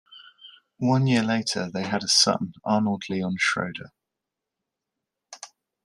One 0.79 1.05
year 1.05 1.21
later 1.21 1.69
they 1.71 1.83
had 1.83 2.01
a 2.01 2.07
son, 2.07 2.55
Arnold 2.65 3.03
Leon 3.07 3.35
Schroeder. 3.37 3.91